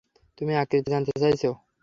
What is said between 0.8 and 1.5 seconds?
জানতে চাইছ।